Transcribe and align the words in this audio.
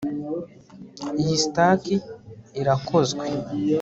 iyi 1.21 1.35
staki 1.45 1.95
irakozwe 2.59 3.25